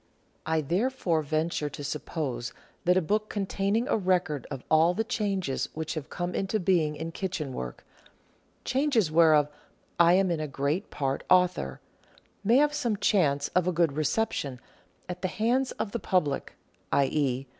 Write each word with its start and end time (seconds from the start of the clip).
I 0.47 0.61
therefore 0.61 1.21
venture 1.21 1.69
to 1.69 1.83
suppose 1.83 2.53
that 2.85 2.97
a 2.97 3.03
book 3.03 3.29
containing 3.29 3.87
a 3.87 3.95
record 3.95 4.47
of 4.49 4.63
all 4.67 4.95
the 4.95 5.03
changes 5.03 5.69
which 5.75 5.93
have 5.93 6.09
come 6.09 6.33
into 6.33 6.59
being 6.59 6.95
in 6.95 7.11
kitchen 7.11 7.53
work— 7.53 7.85
changes 8.65 9.11
whereof 9.11 9.47
I 9.99 10.13
am 10.13 10.31
in 10.31 10.39
a 10.39 10.47
great 10.47 10.89
part 10.89 11.23
author^may 11.29 12.57
have 12.57 12.73
some 12.73 12.97
chance 12.97 13.49
of 13.49 13.67
a 13.67 13.71
good 13.71 13.91
reception 13.93 14.59
at 15.07 15.21
the 15.21 15.27
hands 15.27 15.69
of 15.73 15.91
the 15.91 15.99
public, 15.99 16.53
i.e. 16.91 17.45